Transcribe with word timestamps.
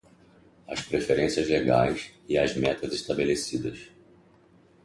as 0.67 0.81
preferências 0.81 1.47
legais 1.47 2.11
e 2.27 2.35
as 2.35 2.55
metas 2.57 2.91
estabelecidas 2.91 3.91